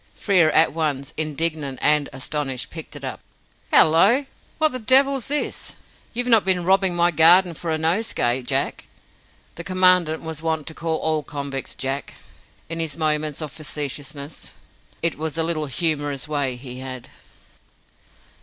Frere 0.15 0.49
at 0.53 0.73
once, 0.73 1.13
indignant 1.15 1.77
and 1.79 2.09
astonished, 2.11 2.71
picked 2.71 2.95
it 2.95 3.03
up. 3.03 3.19
"Hallo! 3.71 4.25
What 4.57 4.71
the 4.71 4.79
devil's 4.79 5.27
this? 5.27 5.75
You've 6.11 6.25
not 6.25 6.43
been 6.43 6.65
robbing 6.65 6.95
my 6.95 7.11
garden 7.11 7.53
for 7.53 7.69
a 7.69 7.77
nosegay, 7.77 8.41
Jack?" 8.41 8.87
The 9.57 9.63
Commandant 9.63 10.23
was 10.23 10.41
wont 10.41 10.65
to 10.65 10.73
call 10.73 10.97
all 10.97 11.21
convicts 11.21 11.75
"Jack" 11.75 12.15
in 12.67 12.79
his 12.79 12.97
moments 12.97 13.41
of 13.43 13.51
facetiousness. 13.51 14.55
It 15.03 15.19
was 15.19 15.37
a 15.37 15.43
little 15.43 15.67
humorous 15.67 16.27
way 16.27 16.55
he 16.55 16.79
had. 16.79 17.09